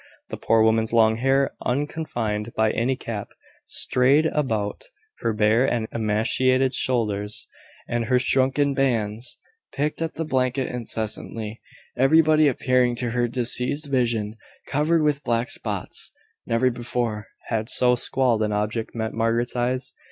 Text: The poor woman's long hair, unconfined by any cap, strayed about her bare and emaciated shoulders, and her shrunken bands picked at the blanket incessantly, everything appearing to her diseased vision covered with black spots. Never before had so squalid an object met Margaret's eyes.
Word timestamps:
The 0.29 0.37
poor 0.37 0.63
woman's 0.63 0.93
long 0.93 1.17
hair, 1.17 1.51
unconfined 1.63 2.55
by 2.55 2.71
any 2.71 2.95
cap, 2.95 3.29
strayed 3.65 4.25
about 4.25 4.85
her 5.19 5.31
bare 5.31 5.63
and 5.63 5.87
emaciated 5.91 6.73
shoulders, 6.73 7.45
and 7.87 8.05
her 8.05 8.17
shrunken 8.17 8.73
bands 8.73 9.37
picked 9.71 10.01
at 10.01 10.15
the 10.15 10.25
blanket 10.25 10.73
incessantly, 10.73 11.61
everything 11.95 12.47
appearing 12.47 12.95
to 12.95 13.11
her 13.11 13.27
diseased 13.27 13.91
vision 13.91 14.37
covered 14.65 15.03
with 15.03 15.23
black 15.23 15.49
spots. 15.51 16.11
Never 16.47 16.71
before 16.71 17.27
had 17.49 17.69
so 17.69 17.93
squalid 17.93 18.41
an 18.41 18.51
object 18.51 18.95
met 18.95 19.13
Margaret's 19.13 19.55
eyes. 19.55 19.93